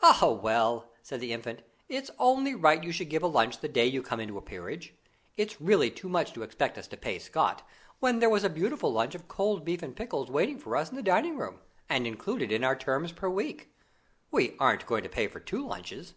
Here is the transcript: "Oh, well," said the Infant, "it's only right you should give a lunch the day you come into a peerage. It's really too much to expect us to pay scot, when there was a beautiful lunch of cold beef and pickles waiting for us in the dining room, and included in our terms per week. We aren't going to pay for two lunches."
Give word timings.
"Oh, 0.00 0.32
well," 0.42 0.90
said 1.02 1.20
the 1.20 1.34
Infant, 1.34 1.60
"it's 1.90 2.10
only 2.18 2.54
right 2.54 2.82
you 2.82 2.90
should 2.90 3.10
give 3.10 3.22
a 3.22 3.26
lunch 3.26 3.58
the 3.58 3.68
day 3.68 3.84
you 3.84 4.00
come 4.00 4.18
into 4.18 4.38
a 4.38 4.40
peerage. 4.40 4.94
It's 5.36 5.60
really 5.60 5.90
too 5.90 6.08
much 6.08 6.32
to 6.32 6.42
expect 6.42 6.78
us 6.78 6.86
to 6.88 6.96
pay 6.96 7.18
scot, 7.18 7.68
when 8.00 8.18
there 8.18 8.30
was 8.30 8.44
a 8.44 8.48
beautiful 8.48 8.90
lunch 8.90 9.14
of 9.14 9.28
cold 9.28 9.62
beef 9.62 9.82
and 9.82 9.94
pickles 9.94 10.30
waiting 10.30 10.58
for 10.58 10.74
us 10.74 10.88
in 10.88 10.96
the 10.96 11.02
dining 11.02 11.36
room, 11.36 11.60
and 11.86 12.06
included 12.06 12.50
in 12.50 12.64
our 12.64 12.76
terms 12.76 13.12
per 13.12 13.28
week. 13.28 13.74
We 14.30 14.56
aren't 14.58 14.86
going 14.86 15.02
to 15.02 15.10
pay 15.10 15.26
for 15.26 15.38
two 15.38 15.66
lunches." 15.66 16.14